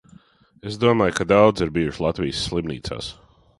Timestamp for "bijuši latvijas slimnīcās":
1.77-3.15